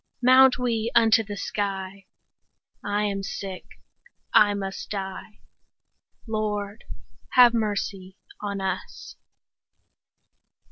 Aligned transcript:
Mount 0.23 0.57
we 0.57 0.89
unto 0.95 1.23
the 1.23 1.37
sky; 1.37 2.07
40 2.81 2.95
I 2.95 3.03
am 3.03 3.21
sick, 3.21 3.65
I 4.33 4.55
must 4.55 4.89
die— 4.89 5.41
Lord, 6.27 6.85
have 7.33 7.53
mercy 7.53 8.17
on 8.41 8.61
us! 8.61 9.15